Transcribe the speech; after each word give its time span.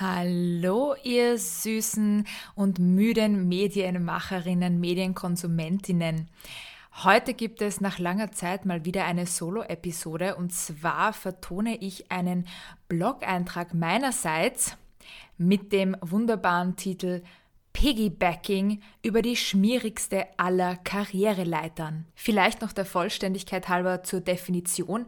Hallo, 0.00 0.94
ihr 1.02 1.36
süßen 1.36 2.26
und 2.54 2.78
müden 2.78 3.48
Medienmacherinnen, 3.48 4.80
Medienkonsumentinnen. 4.80 6.30
Heute 7.04 7.34
gibt 7.34 7.60
es 7.60 7.82
nach 7.82 7.98
langer 7.98 8.32
Zeit 8.32 8.64
mal 8.64 8.86
wieder 8.86 9.04
eine 9.04 9.26
Solo-Episode 9.26 10.36
und 10.36 10.54
zwar 10.54 11.12
vertone 11.12 11.76
ich 11.76 12.10
einen 12.10 12.48
Blog-Eintrag 12.88 13.74
meinerseits 13.74 14.78
mit 15.36 15.70
dem 15.70 15.94
wunderbaren 16.00 16.76
Titel 16.76 17.22
Piggybacking 17.74 18.80
über 19.02 19.20
die 19.20 19.36
schmierigste 19.36 20.28
aller 20.38 20.76
Karriereleitern. 20.76 22.06
Vielleicht 22.14 22.62
noch 22.62 22.72
der 22.72 22.86
Vollständigkeit 22.86 23.68
halber 23.68 24.02
zur 24.02 24.22
Definition. 24.22 25.04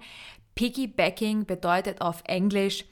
Piggybacking 0.55 1.47
bedeutet 1.47 2.03
auf 2.03 2.23
Englisch 2.27 2.85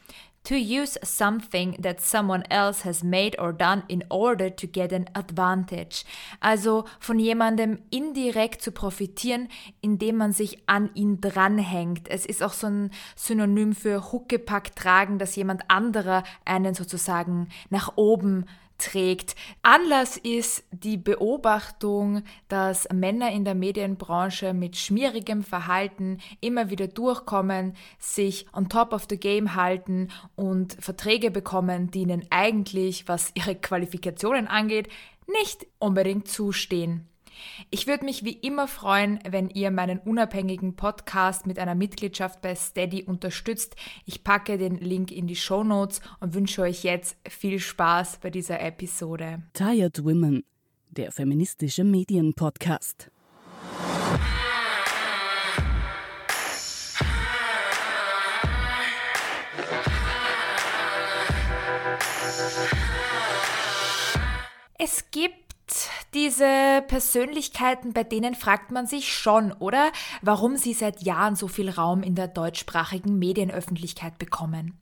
to 0.45 0.55
use 0.57 0.99
something 1.03 1.77
that 1.83 2.01
someone 2.01 2.45
else 2.51 2.85
has 2.85 3.05
made 3.05 3.39
or 3.39 3.53
done 3.53 3.83
in 3.89 4.03
order 4.09 4.51
to 4.51 4.67
get 4.67 4.93
an 4.93 5.07
advantage. 5.15 6.05
Also 6.41 6.85
von 6.99 7.19
jemandem 7.19 7.79
indirekt 7.91 8.63
zu 8.63 8.73
profitieren, 8.73 9.49
indem 9.81 10.17
man 10.17 10.33
sich 10.33 10.63
an 10.67 10.91
ihn 10.95 11.21
dranhängt. 11.21 12.09
Es 12.09 12.25
ist 12.25 12.43
auch 12.43 12.55
so 12.55 12.69
ein 12.69 12.91
Synonym 13.17 13.75
für 13.75 14.13
Huckepack 14.13 14.75
tragen, 14.75 15.19
dass 15.19 15.37
jemand 15.37 15.71
anderer 15.71 16.25
einen 16.45 16.75
sozusagen 16.75 17.49
nach 17.69 17.93
oben 17.97 18.47
trägt. 18.81 19.37
Anlass 19.63 20.17
ist 20.17 20.65
die 20.73 20.97
Beobachtung, 20.97 22.23
dass 22.49 22.89
Männer 22.93 23.31
in 23.31 23.45
der 23.45 23.55
Medienbranche 23.55 24.55
mit 24.55 24.77
schmierigem 24.77 25.43
Verhalten 25.43 26.19
immer 26.41 26.71
wieder 26.71 26.89
durchkommen, 26.89 27.75
sich 27.99 28.47
on 28.53 28.69
top 28.69 28.93
of 28.93 29.07
the 29.09 29.19
game 29.19 29.55
halten 29.55 30.09
und 30.35 30.77
Verträge 30.81 31.31
bekommen, 31.31 31.91
die 31.91 32.01
ihnen 32.01 32.27
eigentlich, 32.31 33.07
was 33.07 33.31
ihre 33.35 33.55
Qualifikationen 33.55 34.49
angeht, 34.49 34.89
nicht 35.27 35.67
unbedingt 35.79 36.27
zustehen. 36.29 37.10
Ich 37.71 37.87
würde 37.87 38.05
mich 38.05 38.25
wie 38.25 38.33
immer 38.33 38.69
freuen, 38.69 39.19
wenn 39.29 39.49
ihr 39.51 39.71
meinen 39.71 39.99
unabhängigen 39.99 40.77
Podcast 40.77 41.47
mit 41.47 41.59
einer 41.59 41.75
Mitgliedschaft 41.75 42.41
bei 42.41 42.55
Steady 42.55 43.05
unterstützt. 43.05 43.77
Ich 44.05 44.25
packe 44.25 44.59
den 44.59 44.77
Link 44.79 45.11
in 45.11 45.27
die 45.27 45.37
Show 45.37 45.65
Notes 45.65 46.01
und 46.21 46.35
wünsche 46.35 46.63
euch 46.63 46.85
jetzt 46.85 47.17
viel 47.29 47.59
Spaß 47.59 48.19
bei 48.19 48.31
dieser 48.31 48.61
Episode. 48.61 49.43
Tired 49.53 50.05
Women, 50.05 50.45
der 50.91 51.13
feministische 51.13 51.85
Medienpodcast. 51.85 53.11
Es 64.83 65.11
gibt 65.11 65.50
diese 66.15 66.83
Persönlichkeiten, 66.89 67.93
bei 67.93 68.05
denen 68.05 68.35
fragt 68.35 68.71
man 68.71 68.87
sich 68.87 69.13
schon, 69.13 69.53
oder? 69.53 69.93
Warum 70.23 70.57
sie 70.57 70.75
seit 70.75 71.03
Jahren 71.03 71.37
so 71.37 71.49
viel 71.49 71.71
Raum 71.71 72.03
in 72.03 72.15
der 72.15 72.29
deutschsprachigen 72.29 73.19
Medienöffentlichkeit 73.19 74.19
bekommen. 74.19 74.81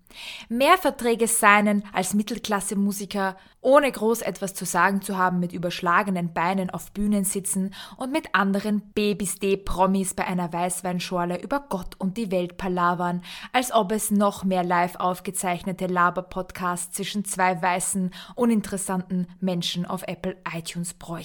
Mehr 0.48 0.78
Verträge 0.78 1.28
seinen 1.28 1.84
als 1.92 2.14
Mittelklasse-Musiker, 2.14 3.36
ohne 3.60 3.90
groß 3.90 4.22
etwas 4.22 4.54
zu 4.54 4.64
sagen 4.64 5.02
zu 5.02 5.18
haben, 5.18 5.38
mit 5.38 5.52
überschlagenen 5.52 6.32
Beinen 6.32 6.70
auf 6.70 6.92
Bühnen 6.92 7.24
sitzen 7.24 7.74
und 7.96 8.12
mit 8.12 8.34
anderen 8.34 8.80
Babys 8.94 9.38
D-Promis 9.38 10.14
bei 10.14 10.26
einer 10.26 10.52
Weißweinschorle 10.52 11.40
über 11.42 11.66
Gott 11.68 11.94
und 11.98 12.16
die 12.16 12.30
Welt 12.30 12.56
palavern, 12.56 13.22
als 13.52 13.72
ob 13.72 13.92
es 13.92 14.10
noch 14.10 14.44
mehr 14.44 14.64
live 14.64 14.96
aufgezeichnete 14.96 15.86
Laber-Podcasts 15.86 16.94
zwischen 16.94 17.24
zwei 17.24 17.60
weißen, 17.60 18.12
uninteressanten 18.34 19.26
Menschen 19.40 19.84
auf 19.84 20.04
Apple 20.06 20.36
iTunes 20.54 20.94
bräuchte. 20.94 21.17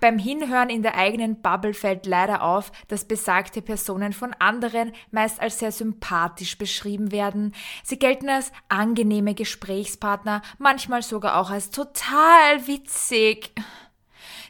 Beim 0.00 0.18
Hinhören 0.18 0.68
in 0.68 0.82
der 0.82 0.96
eigenen 0.96 1.40
Bubble 1.40 1.72
fällt 1.72 2.04
leider 2.04 2.42
auf, 2.42 2.72
dass 2.88 3.06
besagte 3.06 3.62
Personen 3.62 4.12
von 4.12 4.34
anderen 4.38 4.92
meist 5.12 5.40
als 5.40 5.60
sehr 5.60 5.72
sympathisch 5.72 6.58
beschrieben 6.58 7.10
werden. 7.10 7.54
Sie 7.82 7.98
gelten 7.98 8.28
als 8.28 8.52
angenehme 8.68 9.34
Gesprächspartner, 9.34 10.42
manchmal 10.58 11.02
sogar 11.02 11.40
auch 11.40 11.50
als 11.50 11.70
total 11.70 12.66
witzig. 12.66 13.52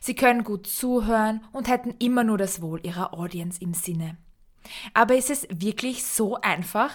Sie 0.00 0.14
können 0.14 0.44
gut 0.44 0.66
zuhören 0.66 1.44
und 1.52 1.68
hätten 1.68 1.94
immer 1.98 2.24
nur 2.24 2.36
das 2.36 2.60
Wohl 2.60 2.84
ihrer 2.84 3.14
Audience 3.14 3.60
im 3.60 3.74
Sinne. 3.74 4.16
Aber 4.92 5.14
ist 5.14 5.30
es 5.30 5.46
wirklich 5.50 6.04
so 6.04 6.34
einfach? 6.40 6.90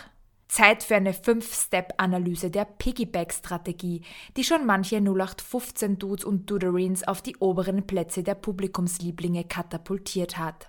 Zeit 0.50 0.84
für 0.84 0.96
eine 0.96 1.14
5-Step-Analyse 1.14 2.50
der 2.50 2.66
Piggyback-Strategie, 2.66 4.02
die 4.36 4.44
schon 4.44 4.66
manche 4.66 4.98
0815-Dudes 4.98 6.26
und 6.26 6.50
Duderins 6.50 7.08
auf 7.08 7.22
die 7.22 7.38
oberen 7.38 7.88
Plätze 7.88 8.24
der 8.24 8.36
Publikumslieblinge 8.36 9.46
katapultiert 9.46 10.38
hat. 10.38 10.68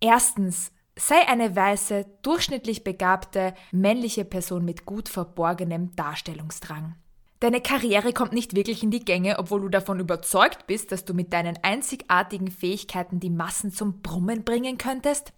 Erstens, 0.00 0.72
sei 0.98 1.26
eine 1.28 1.54
weiße, 1.54 2.04
durchschnittlich 2.22 2.84
begabte, 2.84 3.54
männliche 3.70 4.24
Person 4.24 4.64
mit 4.64 4.84
gut 4.84 5.08
verborgenem 5.08 5.94
Darstellungsdrang. 5.94 6.96
Deine 7.40 7.60
Karriere 7.60 8.12
kommt 8.12 8.32
nicht 8.32 8.56
wirklich 8.56 8.82
in 8.82 8.90
die 8.90 9.04
Gänge, 9.04 9.38
obwohl 9.38 9.60
du 9.60 9.68
davon 9.68 10.00
überzeugt 10.00 10.66
bist, 10.66 10.90
dass 10.90 11.04
du 11.04 11.14
mit 11.14 11.32
deinen 11.32 11.58
einzigartigen 11.62 12.50
Fähigkeiten 12.50 13.20
die 13.20 13.30
Massen 13.30 13.70
zum 13.70 14.00
Brummen 14.00 14.42
bringen 14.42 14.78
könntest? 14.78 15.32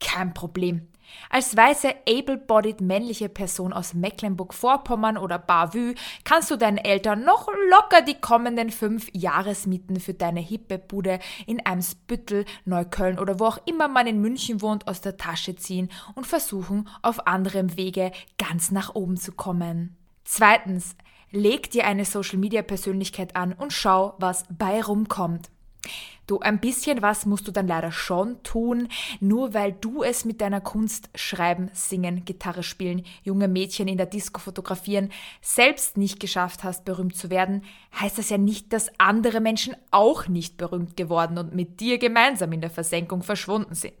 Kein 0.00 0.32
Problem. 0.32 0.88
Als 1.30 1.56
weiße, 1.56 1.94
able-bodied 2.08 2.80
männliche 2.80 3.28
Person 3.28 3.72
aus 3.72 3.94
Mecklenburg-Vorpommern 3.94 5.16
oder 5.16 5.38
Bavü 5.38 5.94
kannst 6.24 6.50
du 6.50 6.56
deinen 6.56 6.78
Eltern 6.78 7.24
noch 7.24 7.48
locker 7.70 8.02
die 8.02 8.20
kommenden 8.20 8.70
fünf 8.70 9.08
Jahresmieten 9.12 10.00
für 10.00 10.14
deine 10.14 10.40
hippe 10.40 10.78
Bude 10.78 11.18
in 11.46 11.64
Eimsbüttel, 11.64 12.44
Neukölln 12.64 13.18
oder 13.18 13.40
wo 13.40 13.46
auch 13.46 13.58
immer 13.66 13.88
man 13.88 14.06
in 14.06 14.20
München 14.20 14.62
wohnt 14.62 14.88
aus 14.88 15.00
der 15.00 15.16
Tasche 15.16 15.56
ziehen 15.56 15.90
und 16.14 16.26
versuchen, 16.26 16.88
auf 17.02 17.26
anderem 17.26 17.76
Wege 17.76 18.12
ganz 18.38 18.70
nach 18.70 18.94
oben 18.94 19.16
zu 19.16 19.32
kommen. 19.32 19.96
Zweitens, 20.24 20.96
leg 21.30 21.70
dir 21.70 21.86
eine 21.86 22.04
Social-Media-Persönlichkeit 22.04 23.36
an 23.36 23.52
und 23.52 23.72
schau, 23.72 24.14
was 24.18 24.44
bei 24.48 24.82
rumkommt. 24.82 25.50
Du, 26.26 26.38
ein 26.38 26.58
bisschen 26.58 27.02
was 27.02 27.26
musst 27.26 27.46
du 27.46 27.52
dann 27.52 27.68
leider 27.68 27.92
schon 27.92 28.42
tun, 28.42 28.88
nur 29.20 29.52
weil 29.52 29.72
du 29.72 30.02
es 30.02 30.24
mit 30.24 30.40
deiner 30.40 30.62
Kunst 30.62 31.10
schreiben, 31.14 31.70
singen, 31.74 32.24
Gitarre 32.24 32.62
spielen, 32.62 33.04
junge 33.22 33.46
Mädchen 33.46 33.88
in 33.88 33.98
der 33.98 34.06
Disco 34.06 34.40
fotografieren, 34.40 35.12
selbst 35.42 35.98
nicht 35.98 36.20
geschafft 36.20 36.64
hast, 36.64 36.86
berühmt 36.86 37.14
zu 37.14 37.28
werden, 37.28 37.62
heißt 38.00 38.16
das 38.16 38.30
ja 38.30 38.38
nicht, 38.38 38.72
dass 38.72 38.90
andere 38.98 39.40
Menschen 39.40 39.76
auch 39.90 40.26
nicht 40.26 40.56
berühmt 40.56 40.96
geworden 40.96 41.36
und 41.36 41.54
mit 41.54 41.80
dir 41.80 41.98
gemeinsam 41.98 42.52
in 42.52 42.62
der 42.62 42.70
Versenkung 42.70 43.22
verschwunden 43.22 43.74
sind. 43.74 43.94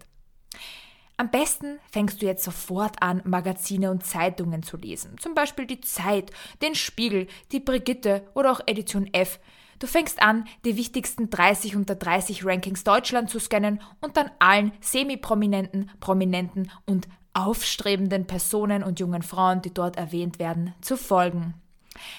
Am 1.16 1.30
besten 1.30 1.78
fängst 1.92 2.22
du 2.22 2.26
jetzt 2.26 2.42
sofort 2.42 3.00
an, 3.00 3.22
Magazine 3.24 3.90
und 3.90 4.04
Zeitungen 4.04 4.64
zu 4.64 4.76
lesen. 4.76 5.16
Zum 5.18 5.34
Beispiel 5.34 5.66
die 5.66 5.80
Zeit, 5.80 6.32
den 6.60 6.74
Spiegel, 6.74 7.28
die 7.52 7.60
Brigitte 7.60 8.26
oder 8.34 8.50
auch 8.50 8.60
Edition 8.66 9.12
F. 9.12 9.38
Du 9.84 9.90
fängst 9.90 10.22
an, 10.22 10.46
die 10.64 10.78
wichtigsten 10.78 11.28
30 11.28 11.76
unter 11.76 11.94
30 11.94 12.46
Rankings 12.46 12.84
Deutschland 12.84 13.28
zu 13.28 13.38
scannen 13.38 13.82
und 14.00 14.16
dann 14.16 14.30
allen 14.38 14.72
semi-prominenten, 14.80 15.90
prominenten 16.00 16.70
und 16.86 17.06
aufstrebenden 17.34 18.26
Personen 18.26 18.82
und 18.82 18.98
jungen 18.98 19.22
Frauen, 19.22 19.60
die 19.60 19.74
dort 19.74 19.98
erwähnt 19.98 20.38
werden, 20.38 20.72
zu 20.80 20.96
folgen. 20.96 21.52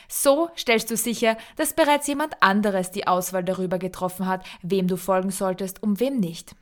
So 0.08 0.52
stellst 0.56 0.92
du 0.92 0.96
sicher, 0.96 1.38
dass 1.56 1.74
bereits 1.74 2.06
jemand 2.06 2.40
anderes 2.44 2.92
die 2.92 3.08
Auswahl 3.08 3.44
darüber 3.44 3.80
getroffen 3.80 4.28
hat, 4.28 4.46
wem 4.62 4.88
du 4.88 4.96
folgen 4.96 5.32
solltest 5.32 5.82
und 5.82 6.00
wem 6.00 6.20
nicht. 6.20 6.56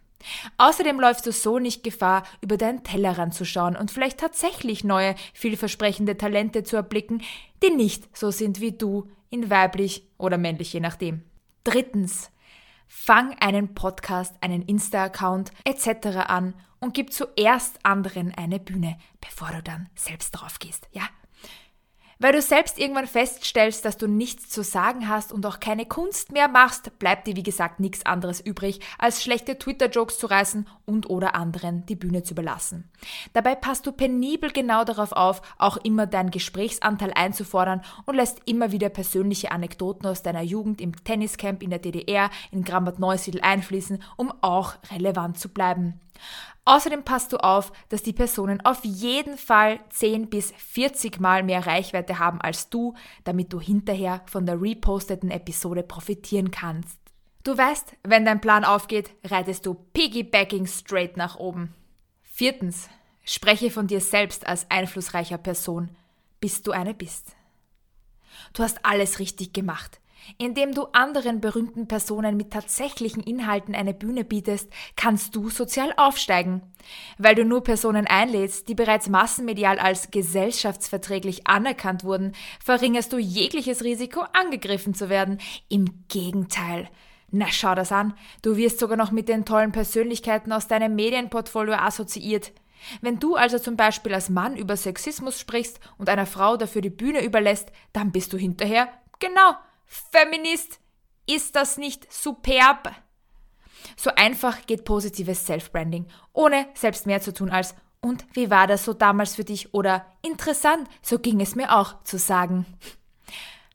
Außerdem 0.58 1.02
läufst 1.02 1.26
du 1.26 1.34
so 1.34 1.60
nicht 1.60 1.84
Gefahr, 1.84 2.24
über 2.40 2.56
deinen 2.56 2.86
Tellerrand 2.86 3.34
zu 3.34 3.44
schauen 3.44 3.76
und 3.76 3.92
vielleicht 3.92 4.22
tatsächlich 4.22 4.86
neue, 4.86 5.16
vielversprechende 5.34 6.16
Talente 6.16 6.64
zu 6.64 6.78
erblicken, 6.78 7.22
die 7.62 7.72
nicht 7.72 8.08
so 8.18 8.32
sind 8.32 8.62
wie 8.62 8.72
du, 8.72 9.10
in 9.34 9.50
weiblich 9.50 10.08
oder 10.18 10.38
männlich, 10.38 10.72
je 10.74 10.80
nachdem. 10.80 11.24
Drittens, 11.64 12.30
fang 12.88 13.36
einen 13.40 13.74
Podcast, 13.74 14.36
einen 14.42 14.62
Insta-Account 14.62 15.52
etc. 15.66 16.08
an 16.28 16.54
und 16.80 16.94
gib 16.94 17.12
zuerst 17.12 17.84
anderen 17.84 18.32
eine 18.36 18.60
Bühne, 18.60 18.98
bevor 19.20 19.50
du 19.50 19.64
dann 19.64 19.90
selbst 19.96 20.32
drauf 20.32 20.60
gehst, 20.60 20.88
ja? 20.92 21.04
Weil 22.24 22.32
du 22.32 22.42
selbst 22.42 22.80
irgendwann 22.80 23.06
feststellst, 23.06 23.84
dass 23.84 23.98
du 23.98 24.08
nichts 24.08 24.48
zu 24.48 24.64
sagen 24.64 25.10
hast 25.10 25.34
und 25.34 25.46
auch 25.46 25.60
keine 25.60 25.86
Kunst 25.86 26.32
mehr 26.32 26.48
machst, 26.48 26.98
bleibt 26.98 27.28
dir 27.28 27.36
wie 27.36 27.44
gesagt 27.44 27.82
nichts 27.82 28.06
anderes 28.06 28.40
übrig, 28.40 28.80
als 28.98 29.22
schlechte 29.22 29.60
Twitter-Jokes 29.60 30.20
zu 30.20 30.28
reißen 30.28 30.66
und 30.86 31.10
oder 31.10 31.36
anderen 31.36 31.86
die 31.86 31.98
Bühne 31.98 32.24
zu 32.24 32.34
überlassen. 32.34 32.90
Dabei 33.34 33.56
passt 33.56 33.86
du 33.88 33.92
penibel 33.92 34.52
genau 34.52 34.86
darauf 34.86 35.12
auf, 35.12 35.42
auch 35.58 35.76
immer 35.76 36.08
deinen 36.08 36.32
Gesprächsanteil 36.32 37.12
einzufordern 37.14 37.82
und 38.06 38.16
lässt 38.16 38.40
immer 38.46 38.72
wieder 38.72 38.88
persönliche 38.88 39.52
Anekdoten 39.52 40.08
aus 40.08 40.24
deiner 40.24 40.44
Jugend 40.44 40.80
im 40.80 40.96
Tenniscamp 41.04 41.62
in 41.62 41.72
der 41.72 41.80
DDR 41.80 42.30
in 42.52 42.64
Grambad 42.64 43.00
Neusiedl 43.00 43.42
einfließen, 43.42 44.02
um 44.16 44.32
auch 44.40 44.76
relevant 44.94 45.40
zu 45.40 45.50
bleiben. 45.50 46.00
Außerdem 46.66 47.04
passt 47.04 47.34
du 47.34 47.38
auf, 47.38 47.74
dass 47.90 48.04
die 48.04 48.14
Personen 48.14 48.66
auf 48.66 48.86
jeden 48.86 49.38
Fall 49.38 49.80
10 49.90 50.30
bis 50.30 50.54
40 50.58 51.20
Mal 51.20 51.44
mehr 51.44 51.66
Reichweite 51.68 52.20
haben 52.20 52.40
als 52.40 52.70
du, 52.70 52.94
damit 53.26 53.52
du 53.52 53.60
hinterher 53.60 54.22
von 54.28 54.46
der 54.46 54.62
reposteten 54.62 55.30
Episode 55.30 55.84
profitieren 55.84 56.52
kannst. 56.52 56.98
Du 57.44 57.58
weißt, 57.58 57.98
wenn 58.04 58.24
dein 58.24 58.40
Plan 58.40 58.64
aufgeht, 58.64 59.12
reitest 59.26 59.66
du 59.66 59.74
piggybacking 59.74 60.66
straight 60.66 61.18
nach 61.18 61.36
oben. 61.36 61.74
Viertens, 62.22 62.88
spreche 63.26 63.70
von 63.70 63.88
dir 63.88 64.00
selbst 64.00 64.48
als 64.48 64.72
einflussreicher 64.72 65.38
Person, 65.38 65.90
bis 66.40 66.62
du 66.62 66.72
eine 66.72 66.94
bist. 66.94 67.36
Du 68.54 68.64
hast 68.64 68.86
alles 68.86 69.20
richtig 69.20 69.54
gemacht. 69.54 70.00
Indem 70.38 70.74
du 70.74 70.86
anderen 70.94 71.42
berühmten 71.42 71.88
Personen 71.88 72.38
mit 72.38 72.52
tatsächlichen 72.52 73.24
Inhalten 73.24 73.76
eine 73.76 73.94
Bühne 73.94 74.24
bietest, 74.24 74.70
kannst 74.96 75.36
du 75.36 75.50
sozial 75.50 75.94
aufsteigen. 75.98 76.62
Weil 77.18 77.36
du 77.36 77.46
nur 77.46 77.64
Personen 77.64 78.08
einlädst, 78.08 78.68
die 78.68 78.76
bereits 78.76 79.10
massenmedial 79.10 79.80
als 79.80 80.12
gesellschaftsverträglich 80.12 81.48
anerkannt 81.48 82.04
wurden, 82.04 82.34
verringerst 82.64 83.14
du 83.14 83.18
jegliches 83.18 83.84
Risiko, 83.84 84.22
angegriffen 84.34 84.94
zu 84.94 85.10
werden. 85.10 85.40
Im 85.70 86.06
Gegenteil. 86.08 86.90
Na, 87.32 87.48
schau 87.50 87.74
das 87.74 87.92
an. 87.92 88.14
Du 88.44 88.58
wirst 88.58 88.80
sogar 88.80 88.98
noch 88.98 89.12
mit 89.12 89.28
den 89.28 89.46
tollen 89.46 89.72
Persönlichkeiten 89.72 90.52
aus 90.52 90.68
deinem 90.68 90.96
Medienportfolio 90.96 91.74
assoziiert. 91.74 92.52
Wenn 93.02 93.20
du 93.20 93.36
also 93.36 93.60
zum 93.60 93.76
Beispiel 93.76 94.14
als 94.14 94.30
Mann 94.30 94.56
über 94.56 94.78
Sexismus 94.78 95.40
sprichst 95.40 95.80
und 95.98 96.10
einer 96.10 96.26
Frau 96.26 96.58
dafür 96.58 96.82
die 96.82 96.90
Bühne 96.90 97.24
überlässt, 97.24 97.72
dann 97.92 98.12
bist 98.12 98.34
du 98.34 98.38
hinterher, 98.38 98.90
genau, 99.20 99.56
Feminist, 100.12 100.80
ist 101.28 101.56
das 101.56 101.78
nicht 101.78 102.12
superb? 102.12 102.92
So 103.96 104.10
einfach 104.16 104.66
geht 104.66 104.86
positives 104.86 105.46
Self-Branding, 105.46 106.08
ohne 106.34 106.68
selbst 106.74 107.06
mehr 107.06 107.22
zu 107.22 107.34
tun 107.34 107.50
als 107.50 107.76
und 108.02 108.26
wie 108.34 108.50
war 108.50 108.68
das 108.68 108.84
so 108.84 108.94
damals 108.94 109.36
für 109.36 109.46
dich 109.46 109.74
oder 109.74 110.06
interessant, 110.22 110.90
so 111.02 111.20
ging 111.20 111.40
es 111.40 111.56
mir 111.56 111.74
auch 111.74 112.04
zu 112.04 112.18
sagen. 112.18 112.66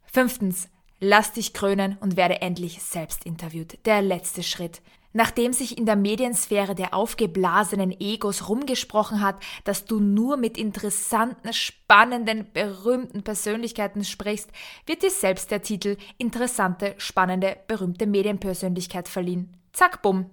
Fünftens, 0.05 0.69
lass 1.00 1.32
dich 1.32 1.55
krönen 1.55 1.97
und 2.00 2.17
werde 2.17 2.43
endlich 2.43 2.82
selbst 2.82 3.25
interviewt. 3.25 3.79
Der 3.87 4.03
letzte 4.03 4.43
Schritt. 4.43 4.82
Nachdem 5.12 5.52
sich 5.52 5.78
in 5.78 5.87
der 5.87 5.96
Mediensphäre 5.96 6.75
der 6.75 6.93
aufgeblasenen 6.93 7.99
Egos 7.99 8.49
rumgesprochen 8.49 9.22
hat, 9.22 9.37
dass 9.64 9.87
du 9.87 10.00
nur 10.00 10.37
mit 10.37 10.58
interessanten, 10.58 11.52
spannenden, 11.52 12.46
berühmten 12.52 13.22
Persönlichkeiten 13.22 14.05
sprichst, 14.05 14.50
wird 14.87 15.02
dir 15.02 15.10
selbst 15.10 15.50
der 15.50 15.62
Titel 15.62 15.96
interessante, 16.19 16.94
spannende, 16.99 17.56
berühmte 17.66 18.06
Medienpersönlichkeit 18.06 19.08
verliehen. 19.08 19.56
Zack, 19.72 20.02
bumm, 20.02 20.26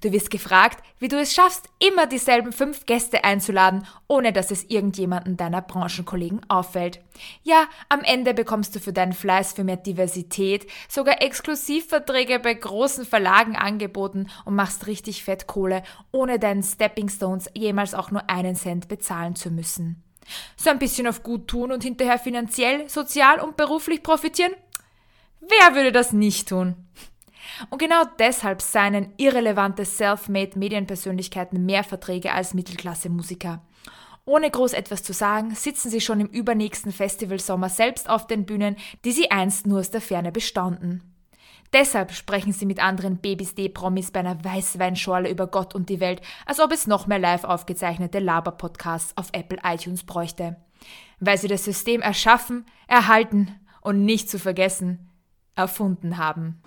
Du 0.00 0.12
wirst 0.12 0.30
gefragt, 0.30 0.82
wie 0.98 1.08
du 1.08 1.18
es 1.18 1.34
schaffst, 1.34 1.68
immer 1.78 2.06
dieselben 2.06 2.52
fünf 2.52 2.86
Gäste 2.86 3.24
einzuladen, 3.24 3.86
ohne 4.08 4.32
dass 4.32 4.50
es 4.50 4.64
irgendjemanden 4.64 5.36
deiner 5.36 5.62
Branchenkollegen 5.62 6.40
auffällt. 6.48 7.00
Ja, 7.42 7.66
am 7.88 8.00
Ende 8.02 8.34
bekommst 8.34 8.74
du 8.74 8.80
für 8.80 8.92
deinen 8.92 9.12
Fleiß 9.12 9.52
für 9.52 9.64
mehr 9.64 9.76
Diversität 9.76 10.66
sogar 10.88 11.22
Exklusivverträge 11.22 12.38
bei 12.38 12.54
großen 12.54 13.04
Verlagen 13.04 13.56
angeboten 13.56 14.28
und 14.44 14.54
machst 14.54 14.86
richtig 14.86 15.24
fett 15.24 15.46
Kohle, 15.46 15.82
ohne 16.10 16.38
deinen 16.38 16.62
Stepping 16.62 17.08
Stones 17.08 17.50
jemals 17.54 17.94
auch 17.94 18.10
nur 18.10 18.28
einen 18.28 18.56
Cent 18.56 18.88
bezahlen 18.88 19.36
zu 19.36 19.50
müssen. 19.50 20.02
So 20.56 20.70
ein 20.70 20.78
bisschen 20.78 21.06
auf 21.06 21.22
gut 21.22 21.48
tun 21.48 21.72
und 21.72 21.82
hinterher 21.82 22.18
finanziell, 22.18 22.88
sozial 22.88 23.40
und 23.40 23.56
beruflich 23.56 24.02
profitieren? 24.02 24.52
Wer 25.40 25.74
würde 25.74 25.92
das 25.92 26.12
nicht 26.12 26.48
tun? 26.48 26.76
Und 27.70 27.78
genau 27.78 28.02
deshalb 28.18 28.62
seien 28.62 29.12
irrelevante 29.16 29.84
self-made 29.84 30.58
Medienpersönlichkeiten 30.58 31.64
mehr 31.64 31.84
Verträge 31.84 32.32
als 32.32 32.54
Mittelklasse-Musiker. 32.54 33.62
Ohne 34.24 34.50
groß 34.50 34.72
etwas 34.72 35.02
zu 35.02 35.12
sagen, 35.12 35.54
sitzen 35.54 35.90
sie 35.90 36.00
schon 36.00 36.20
im 36.20 36.28
übernächsten 36.28 36.92
Festivalsommer 36.92 37.68
selbst 37.68 38.08
auf 38.08 38.26
den 38.26 38.46
Bühnen, 38.46 38.76
die 39.04 39.12
sie 39.12 39.30
einst 39.30 39.66
nur 39.66 39.80
aus 39.80 39.90
der 39.90 40.00
Ferne 40.00 40.30
bestanden. 40.30 41.02
Deshalb 41.72 42.12
sprechen 42.12 42.52
sie 42.52 42.66
mit 42.66 42.84
anderen 42.84 43.16
Babys 43.16 43.54
D-Promis 43.54 44.10
bei 44.10 44.20
einer 44.20 44.44
Weißweinschorle 44.44 45.30
über 45.30 45.46
Gott 45.46 45.74
und 45.74 45.88
die 45.88 46.00
Welt, 46.00 46.20
als 46.44 46.60
ob 46.60 46.70
es 46.70 46.86
noch 46.86 47.06
mehr 47.06 47.18
live 47.18 47.44
aufgezeichnete 47.44 48.18
Laber-Podcasts 48.18 49.16
auf 49.16 49.30
Apple 49.32 49.58
iTunes 49.64 50.04
bräuchte. 50.04 50.56
Weil 51.18 51.38
sie 51.38 51.48
das 51.48 51.64
System 51.64 52.02
erschaffen, 52.02 52.66
erhalten 52.88 53.58
und 53.80 54.04
nicht 54.04 54.28
zu 54.28 54.38
vergessen, 54.38 55.10
erfunden 55.56 56.18
haben. 56.18 56.62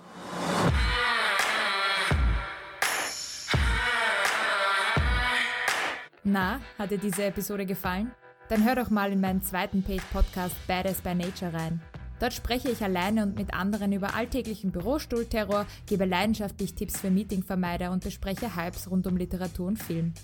Na, 6.28 6.58
hat 6.76 6.90
dir 6.90 6.98
diese 6.98 7.22
Episode 7.22 7.66
gefallen? 7.66 8.10
Dann 8.48 8.64
hör 8.64 8.74
doch 8.74 8.90
mal 8.90 9.12
in 9.12 9.20
meinen 9.20 9.42
zweiten 9.42 9.84
Paid-Podcast 9.84 10.56
Badass 10.66 11.00
by 11.00 11.14
Nature 11.14 11.54
rein. 11.54 11.80
Dort 12.18 12.32
spreche 12.32 12.68
ich 12.68 12.82
alleine 12.82 13.22
und 13.22 13.36
mit 13.36 13.54
anderen 13.54 13.92
über 13.92 14.16
alltäglichen 14.16 14.72
Bürostuhlterror, 14.72 15.66
gebe 15.86 16.04
leidenschaftlich 16.04 16.74
Tipps 16.74 16.98
für 16.98 17.12
Meetingvermeider 17.12 17.92
und 17.92 18.02
bespreche 18.02 18.56
Hypes 18.56 18.90
rund 18.90 19.06
um 19.06 19.16
Literatur 19.16 19.68
und 19.68 19.80
Film. 19.80 20.14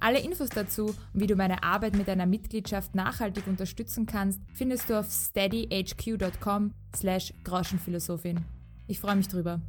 Alle 0.00 0.18
Infos 0.18 0.48
dazu 0.48 0.86
und 0.86 1.20
wie 1.20 1.28
du 1.28 1.36
meine 1.36 1.62
Arbeit 1.62 1.94
mit 1.94 2.08
einer 2.08 2.26
Mitgliedschaft 2.26 2.96
nachhaltig 2.96 3.46
unterstützen 3.46 4.06
kannst, 4.06 4.40
findest 4.54 4.90
du 4.90 4.98
auf 4.98 5.06
steadyhq.com 5.08 6.72
slash 6.96 7.32
Grauschenphilosophin. 7.44 8.40
Ich 8.88 8.98
freue 8.98 9.14
mich 9.14 9.28
drüber. 9.28 9.60